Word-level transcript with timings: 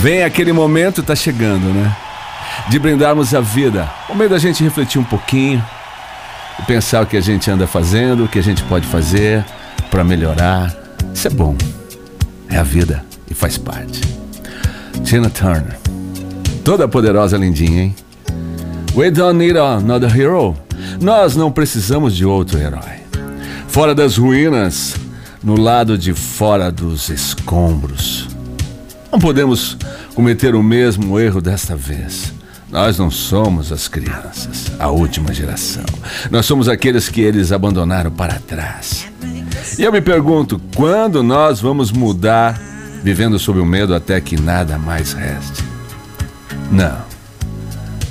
Vem 0.00 0.22
aquele 0.22 0.52
momento, 0.52 1.02
tá 1.02 1.14
chegando, 1.14 1.72
né? 1.72 1.94
De 2.68 2.78
brindarmos 2.78 3.34
a 3.34 3.40
vida. 3.40 3.88
O 4.08 4.14
meio 4.14 4.30
da 4.30 4.38
gente 4.38 4.62
refletir 4.64 4.98
um 4.98 5.04
pouquinho 5.04 5.62
pensar 6.60 7.02
o 7.02 7.06
que 7.06 7.16
a 7.16 7.20
gente 7.20 7.50
anda 7.50 7.66
fazendo, 7.66 8.24
o 8.24 8.28
que 8.28 8.38
a 8.38 8.42
gente 8.42 8.62
pode 8.64 8.86
fazer 8.86 9.44
para 9.90 10.04
melhorar. 10.04 10.74
Isso 11.12 11.26
é 11.26 11.30
bom. 11.30 11.56
É 12.48 12.58
a 12.58 12.62
vida 12.62 13.04
e 13.30 13.34
faz 13.34 13.56
parte. 13.58 14.00
Tina 15.04 15.30
Turner. 15.30 15.78
Toda 16.64 16.88
poderosa 16.88 17.36
lindinha, 17.36 17.82
hein? 17.82 17.96
We 18.94 19.10
don't 19.10 19.38
need 19.38 19.58
another 19.58 20.14
hero. 20.14 20.56
Nós 21.00 21.36
não 21.36 21.50
precisamos 21.50 22.14
de 22.14 22.24
outro 22.24 22.58
herói. 22.58 23.00
Fora 23.68 23.94
das 23.94 24.16
ruínas, 24.16 24.96
no 25.42 25.56
lado 25.56 25.96
de 25.96 26.12
fora 26.12 26.70
dos 26.70 27.08
escombros. 27.08 28.29
Não 29.10 29.18
podemos 29.18 29.76
cometer 30.14 30.54
o 30.54 30.62
mesmo 30.62 31.18
erro 31.18 31.40
desta 31.40 31.74
vez. 31.74 32.32
Nós 32.70 32.96
não 32.96 33.10
somos 33.10 33.72
as 33.72 33.88
crianças, 33.88 34.70
a 34.78 34.88
última 34.88 35.34
geração. 35.34 35.84
Nós 36.30 36.46
somos 36.46 36.68
aqueles 36.68 37.08
que 37.08 37.20
eles 37.20 37.50
abandonaram 37.50 38.12
para 38.12 38.34
trás. 38.38 39.08
E 39.76 39.82
eu 39.82 39.90
me 39.90 40.00
pergunto, 40.00 40.60
quando 40.76 41.24
nós 41.24 41.60
vamos 41.60 41.90
mudar, 41.90 42.60
vivendo 43.02 43.38
sob 43.40 43.58
o 43.58 43.66
medo 43.66 43.92
até 43.92 44.20
que 44.20 44.40
nada 44.40 44.78
mais 44.78 45.12
reste? 45.12 45.64
Não. 46.70 46.98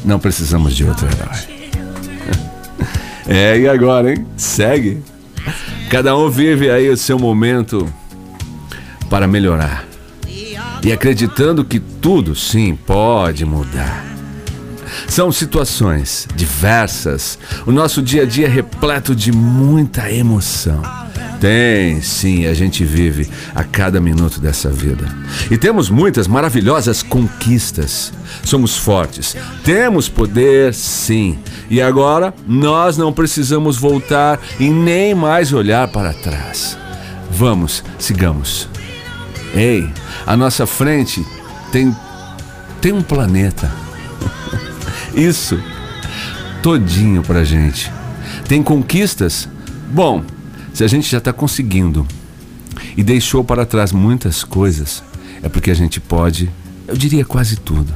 Não 0.03 0.19
precisamos 0.19 0.75
de 0.75 0.83
outro 0.83 1.07
herói. 1.07 1.59
É, 3.31 3.59
e 3.59 3.67
agora, 3.67 4.11
hein? 4.11 4.25
Segue. 4.35 5.03
Cada 5.91 6.17
um 6.17 6.31
vive 6.31 6.71
aí 6.71 6.89
o 6.89 6.97
seu 6.97 7.19
momento 7.19 7.87
para 9.07 9.27
melhorar 9.27 9.88
e 10.83 10.91
acreditando 10.91 11.63
que 11.63 11.79
tudo 11.79 12.35
sim 12.35 12.75
pode 12.75 13.45
mudar. 13.45 14.05
São 15.07 15.31
situações 15.31 16.27
diversas. 16.35 17.37
O 17.65 17.71
nosso 17.71 18.01
dia 18.01 18.23
a 18.23 18.25
dia 18.25 18.47
é 18.47 18.49
repleto 18.49 19.15
de 19.15 19.31
muita 19.31 20.11
emoção. 20.11 20.81
Tem, 21.39 22.01
sim, 22.01 22.45
a 22.47 22.53
gente 22.53 22.83
vive 22.83 23.29
a 23.55 23.63
cada 23.63 24.01
minuto 24.01 24.41
dessa 24.41 24.69
vida. 24.69 25.05
E 25.49 25.57
temos 25.57 25.89
muitas 25.89 26.27
maravilhosas 26.27 27.01
conquistas. 27.01 28.11
Somos 28.43 28.75
fortes, 28.75 29.37
temos 29.63 30.09
poder, 30.09 30.73
sim. 30.73 31.39
E 31.69 31.81
agora 31.81 32.33
nós 32.45 32.97
não 32.97 33.13
precisamos 33.13 33.77
voltar 33.77 34.39
e 34.59 34.69
nem 34.69 35.15
mais 35.15 35.53
olhar 35.53 35.87
para 35.87 36.13
trás. 36.13 36.77
Vamos, 37.31 37.83
sigamos. 37.97 38.67
Ei, 39.53 39.89
à 40.25 40.37
nossa 40.37 40.65
frente 40.67 41.25
tem, 41.71 41.95
tem 42.81 42.91
um 42.91 43.01
planeta. 43.01 43.71
Isso, 45.13 45.61
todinho 46.61 47.23
pra 47.23 47.43
gente. 47.43 47.91
Tem 48.47 48.61
conquistas? 48.63 49.47
Bom, 49.91 50.23
se 50.73 50.83
a 50.83 50.87
gente 50.87 51.09
já 51.09 51.17
está 51.17 51.33
conseguindo 51.33 52.07
e 52.95 53.03
deixou 53.03 53.43
para 53.43 53.65
trás 53.65 53.91
muitas 53.91 54.43
coisas, 54.43 55.03
é 55.41 55.49
porque 55.49 55.71
a 55.71 55.75
gente 55.75 55.99
pode, 55.99 56.49
eu 56.87 56.95
diria 56.95 57.25
quase 57.25 57.57
tudo. 57.57 57.93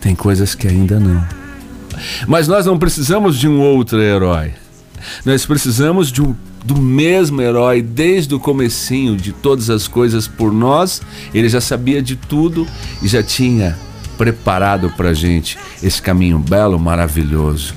Tem 0.00 0.14
coisas 0.14 0.54
que 0.54 0.66
ainda 0.66 0.98
não. 0.98 1.24
Mas 2.26 2.48
nós 2.48 2.66
não 2.66 2.78
precisamos 2.78 3.38
de 3.38 3.46
um 3.46 3.60
outro 3.60 4.00
herói. 4.00 4.52
Nós 5.24 5.46
precisamos 5.46 6.10
de 6.10 6.22
um 6.22 6.34
do 6.64 6.76
mesmo 6.76 7.40
herói 7.40 7.82
desde 7.82 8.34
o 8.34 8.40
comecinho 8.40 9.16
de 9.16 9.32
todas 9.32 9.70
as 9.70 9.88
coisas 9.88 10.28
por 10.28 10.52
nós. 10.52 11.00
Ele 11.32 11.48
já 11.48 11.60
sabia 11.60 12.02
de 12.02 12.16
tudo 12.16 12.66
e 13.02 13.08
já 13.08 13.22
tinha 13.22 13.78
preparado 14.18 14.90
para 14.90 15.14
gente 15.14 15.58
esse 15.82 16.00
caminho 16.00 16.38
belo, 16.38 16.78
maravilhoso. 16.78 17.74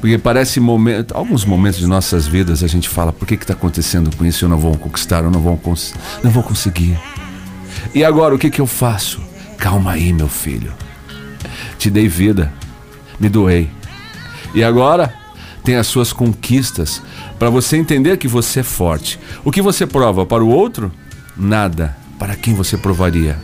Porque 0.00 0.18
parece 0.18 0.60
momento, 0.60 1.16
alguns 1.16 1.44
momentos 1.44 1.78
de 1.78 1.86
nossas 1.86 2.26
vidas 2.26 2.62
a 2.62 2.66
gente 2.66 2.88
fala: 2.88 3.12
por 3.12 3.26
que 3.26 3.34
está 3.34 3.52
acontecendo 3.52 4.14
com 4.16 4.24
isso? 4.24 4.44
Eu 4.44 4.48
não 4.48 4.58
vou 4.58 4.76
conquistar, 4.76 5.24
eu 5.24 5.30
não 5.30 5.40
vou, 5.40 5.60
não 6.22 6.30
vou 6.30 6.42
conseguir. 6.42 6.98
E 7.94 8.04
agora 8.04 8.34
o 8.34 8.38
que, 8.38 8.50
que 8.50 8.60
eu 8.60 8.66
faço? 8.66 9.20
Calma 9.56 9.92
aí, 9.92 10.12
meu 10.12 10.28
filho. 10.28 10.72
Te 11.78 11.90
dei 11.90 12.08
vida, 12.08 12.52
me 13.18 13.28
doei. 13.28 13.70
E 14.54 14.62
agora 14.62 15.12
tem 15.64 15.76
as 15.76 15.86
suas 15.86 16.12
conquistas, 16.12 17.02
para 17.38 17.50
você 17.50 17.76
entender 17.76 18.16
que 18.16 18.28
você 18.28 18.60
é 18.60 18.62
forte. 18.62 19.18
O 19.44 19.50
que 19.50 19.62
você 19.62 19.86
prova 19.86 20.24
para 20.24 20.44
o 20.44 20.48
outro? 20.48 20.92
Nada. 21.36 21.96
Para 22.18 22.34
quem 22.34 22.54
você 22.54 22.76
provaria? 22.76 23.38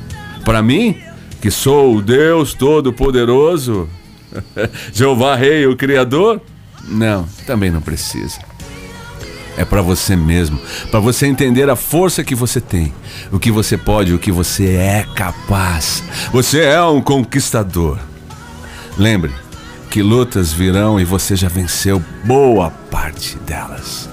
Para 0.45 0.63
mim, 0.63 0.99
que 1.41 1.51
sou 1.51 1.97
o 1.97 2.03
Deus 2.03 2.55
Todo-Poderoso? 2.55 3.89
Jeová 4.93 5.37
Rei, 5.37 5.67
o 5.67 5.77
Criador? 5.77 6.41
Não, 6.89 7.27
também 7.47 7.71
não 7.71 7.81
precisa. 7.81 8.41
É 9.57 9.65
para 9.65 9.81
você 9.81 10.17
mesmo, 10.17 10.59
para 10.91 10.99
você 10.99 11.27
entender 11.27 11.71
a 11.71 11.77
força 11.77 12.25
que 12.25 12.35
você 12.35 12.61
tem, 12.61 12.93
o 13.31 13.39
que 13.39 13.53
você 13.53 13.79
pode, 13.79 14.13
o 14.13 14.19
que 14.19 14.33
você 14.33 14.75
é 14.75 15.07
capaz. 15.15 16.03
Você 16.33 16.61
é 16.61 16.83
um 16.83 17.01
conquistador. 17.01 17.99
Lembre, 18.99 19.33
que 19.95 20.03
lutas 20.03 20.53
virão 20.53 20.99
e 20.99 21.05
você 21.05 21.37
já 21.37 21.47
venceu 21.47 22.03
boa 22.25 22.69
parte 22.91 23.37
delas. 23.47 24.09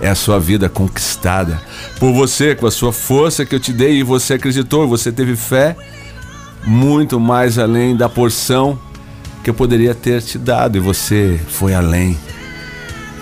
É 0.00 0.08
a 0.08 0.14
sua 0.14 0.38
vida 0.38 0.68
conquistada 0.68 1.60
por 1.98 2.12
você, 2.12 2.54
com 2.54 2.64
a 2.64 2.70
sua 2.70 2.92
força 2.92 3.44
que 3.44 3.52
eu 3.52 3.58
te 3.58 3.72
dei 3.72 3.98
e 3.98 4.02
você 4.04 4.34
acreditou, 4.34 4.86
você 4.86 5.10
teve 5.10 5.34
fé, 5.34 5.74
muito 6.64 7.18
mais 7.18 7.58
além 7.58 7.96
da 7.96 8.08
porção 8.08 8.78
que 9.42 9.50
eu 9.50 9.54
poderia 9.54 9.96
ter 9.96 10.22
te 10.22 10.38
dado 10.38 10.76
e 10.76 10.80
você 10.80 11.40
foi 11.48 11.74
além. 11.74 12.16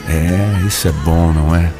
É, 0.06 0.66
isso 0.66 0.88
é 0.88 0.92
bom, 0.92 1.32
não 1.32 1.56
é? 1.56 1.72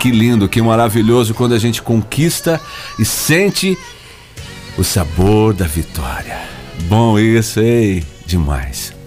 Que 0.00 0.10
lindo, 0.10 0.48
que 0.48 0.60
maravilhoso 0.60 1.34
quando 1.34 1.54
a 1.54 1.58
gente 1.60 1.80
conquista 1.80 2.60
e 2.98 3.04
sente 3.04 3.78
o 4.76 4.82
sabor 4.82 5.54
da 5.54 5.68
vitória. 5.68 6.36
Bom 6.88 7.16
isso, 7.16 7.60
ei, 7.60 8.04
demais. 8.26 8.98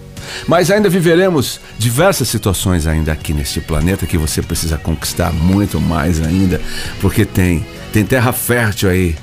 Mas 0.46 0.70
ainda 0.70 0.88
viveremos 0.88 1.60
diversas 1.78 2.28
situações 2.28 2.86
ainda 2.86 3.12
aqui 3.12 3.32
neste 3.32 3.60
planeta 3.60 4.06
que 4.06 4.18
você 4.18 4.42
precisa 4.42 4.76
conquistar 4.78 5.32
muito 5.32 5.80
mais 5.80 6.20
ainda, 6.20 6.60
porque 7.00 7.24
tem 7.24 7.64
tem 7.92 8.04
terra 8.04 8.32
fértil 8.32 8.90
aí 8.90 9.16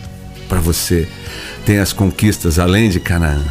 para 0.47 0.61
você. 0.61 1.07
Tem 1.65 1.79
as 1.79 1.91
conquistas 1.91 2.57
além 2.57 2.89
de 2.89 3.01
Canaã. 3.01 3.43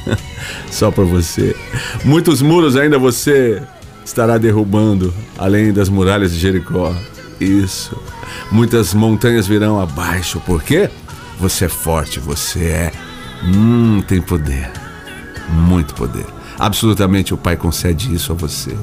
Só 0.70 0.90
para 0.90 1.04
você. 1.04 1.56
Muitos 2.04 2.42
muros 2.42 2.76
ainda 2.76 2.98
você 2.98 3.62
estará 4.04 4.36
derrubando, 4.36 5.14
além 5.38 5.72
das 5.72 5.88
muralhas 5.88 6.32
de 6.32 6.38
Jericó. 6.38 6.94
Isso. 7.40 7.96
Muitas 8.52 8.92
montanhas 8.92 9.46
virão 9.46 9.80
abaixo, 9.80 10.42
porque 10.44 10.90
você 11.38 11.64
é 11.64 11.68
forte, 11.68 12.20
você 12.20 12.64
é. 12.64 12.92
Hum, 13.42 14.02
tem 14.06 14.20
poder. 14.20 14.70
Muito 15.48 15.94
poder. 15.94 16.26
Absolutamente 16.60 17.32
o 17.32 17.38
Pai 17.38 17.56
concede 17.56 18.14
isso 18.14 18.32
a 18.32 18.34
você. 18.34 18.76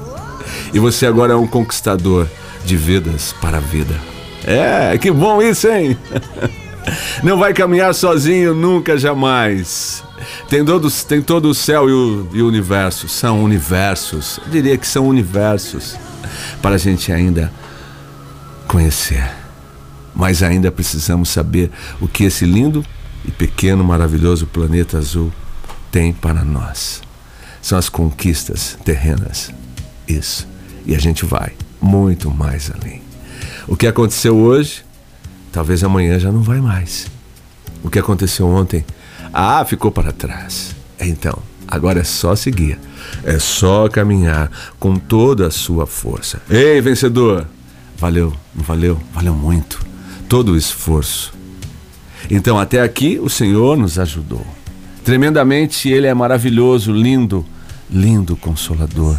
E 0.74 0.80
você 0.80 1.06
agora 1.06 1.34
é 1.34 1.36
um 1.36 1.46
conquistador 1.46 2.28
de 2.66 2.76
vidas 2.76 3.36
para 3.40 3.58
a 3.58 3.62
vida. 3.62 3.94
É, 4.44 4.98
que 4.98 5.12
bom 5.12 5.40
isso, 5.44 5.68
hein? 5.68 5.96
Não 7.22 7.38
vai 7.38 7.54
caminhar 7.54 7.94
sozinho 7.94 8.56
nunca, 8.56 8.98
jamais. 8.98 10.04
Tem, 10.50 10.66
todos, 10.66 11.04
tem 11.04 11.22
todo 11.22 11.50
o 11.50 11.54
céu 11.54 11.88
e 11.88 11.94
o, 11.94 12.28
e 12.34 12.42
o 12.42 12.48
universo. 12.48 13.08
São 13.08 13.44
universos. 13.44 14.40
Eu 14.46 14.52
diria 14.52 14.78
que 14.78 14.88
são 14.88 15.08
universos 15.08 15.96
para 16.64 16.76
a 16.76 16.80
gente 16.80 17.12
ainda 17.12 17.54
conhecer. 18.68 19.30
Mas 20.16 20.42
ainda 20.42 20.72
precisamos 20.72 21.30
saber 21.30 21.70
o 22.02 22.08
que 22.08 22.24
esse 22.24 22.44
lindo 22.44 22.84
e 23.24 23.30
pequeno, 23.30 23.84
maravilhoso 23.84 24.48
planeta 24.48 24.98
azul 24.98 25.32
tem 25.92 26.12
para 26.12 26.44
nós 26.44 27.06
são 27.68 27.78
as 27.78 27.90
conquistas 27.90 28.78
terrenas. 28.86 29.52
Isso. 30.08 30.48
E 30.86 30.96
a 30.96 30.98
gente 30.98 31.26
vai 31.26 31.52
muito 31.82 32.32
mais 32.32 32.72
além. 32.72 33.02
O 33.68 33.76
que 33.76 33.86
aconteceu 33.86 34.38
hoje, 34.38 34.86
talvez 35.52 35.84
amanhã 35.84 36.18
já 36.18 36.32
não 36.32 36.42
vai 36.42 36.62
mais. 36.62 37.08
O 37.84 37.90
que 37.90 38.00
aconteceu 38.00 38.48
ontem, 38.48 38.86
ah, 39.34 39.66
ficou 39.66 39.92
para 39.92 40.14
trás. 40.14 40.74
Então, 40.98 41.38
agora 41.68 42.00
é 42.00 42.06
só 42.06 42.38
seguir. 42.38 42.80
É 43.26 43.38
só 43.38 43.90
caminhar 43.90 44.50
com 44.80 44.96
toda 44.96 45.48
a 45.48 45.52
sua 45.52 45.86
força. 45.86 46.42
Ei, 46.50 46.80
vencedor! 46.80 47.46
Valeu, 47.98 48.32
valeu? 48.56 48.98
Valeu 49.14 49.36
muito. 49.36 49.86
Todo 50.30 50.54
o 50.54 50.58
esforço. 50.58 51.34
Então, 52.30 52.58
até 52.58 52.82
aqui, 52.82 53.20
o 53.22 53.30
Senhor 53.30 53.76
nos 53.76 54.00
ajudou. 54.00 54.48
Tremendamente, 55.04 55.90
Ele 55.90 56.08
é 56.08 56.14
maravilhoso, 56.14 56.94
lindo 56.94 57.46
lindo 57.90 58.36
consolador 58.36 59.18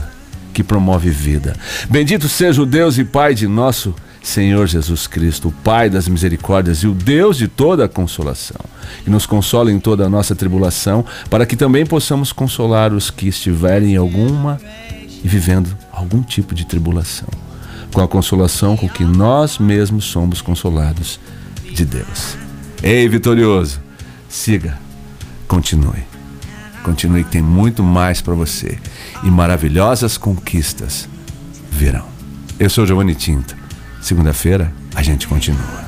que 0.52 0.62
promove 0.64 1.10
vida. 1.10 1.54
Bendito 1.88 2.28
seja 2.28 2.62
o 2.62 2.66
Deus 2.66 2.98
e 2.98 3.04
Pai 3.04 3.34
de 3.34 3.46
nosso 3.46 3.94
Senhor 4.22 4.66
Jesus 4.66 5.06
Cristo, 5.06 5.48
o 5.48 5.52
Pai 5.52 5.88
das 5.88 6.08
misericórdias 6.08 6.78
e 6.78 6.86
o 6.86 6.94
Deus 6.94 7.36
de 7.36 7.48
toda 7.48 7.84
a 7.84 7.88
consolação, 7.88 8.60
que 9.04 9.10
nos 9.10 9.24
consola 9.24 9.70
em 9.70 9.78
toda 9.78 10.04
a 10.04 10.08
nossa 10.08 10.34
tribulação, 10.34 11.04
para 11.30 11.46
que 11.46 11.56
também 11.56 11.86
possamos 11.86 12.32
consolar 12.32 12.92
os 12.92 13.10
que 13.10 13.28
estiverem 13.28 13.92
em 13.92 13.96
alguma 13.96 14.60
e 15.22 15.28
vivendo 15.28 15.74
algum 15.92 16.22
tipo 16.22 16.54
de 16.54 16.66
tribulação, 16.66 17.28
com 17.92 18.00
a 18.00 18.08
consolação 18.08 18.76
com 18.76 18.88
que 18.88 19.04
nós 19.04 19.58
mesmos 19.58 20.06
somos 20.06 20.42
consolados 20.42 21.18
de 21.72 21.84
Deus. 21.84 22.36
Ei, 22.82 23.08
vitorioso, 23.08 23.80
siga, 24.28 24.78
continue. 25.46 26.07
Continue 26.88 27.22
que 27.22 27.32
tem 27.32 27.42
muito 27.42 27.82
mais 27.82 28.22
para 28.22 28.32
você 28.32 28.78
e 29.22 29.30
maravilhosas 29.30 30.16
conquistas 30.16 31.06
virão. 31.70 32.06
Eu 32.58 32.70
sou 32.70 32.86
Giovanni 32.86 33.14
Tinta. 33.14 33.54
Segunda-feira 34.00 34.72
a 34.94 35.02
gente 35.02 35.28
continua. 35.28 35.86